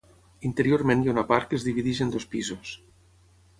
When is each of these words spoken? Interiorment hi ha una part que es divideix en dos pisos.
Interiorment 0.47 1.03
hi 1.03 1.11
ha 1.11 1.15
una 1.17 1.25
part 1.33 1.47
que 1.53 1.57
es 1.61 1.67
divideix 1.69 2.03
en 2.07 2.17
dos 2.19 2.27
pisos. 2.35 2.75